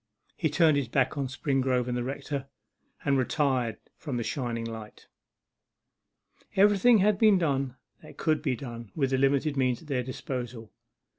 [0.35, 2.47] He turned his back on Springrove and the rector,
[3.05, 5.05] and retired from the shining light.
[6.55, 10.71] Everything had been done that could be done with the limited means at their disposal.